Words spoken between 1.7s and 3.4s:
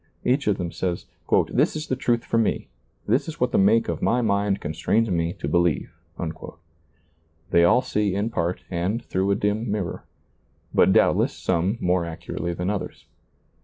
is the truth for me; this is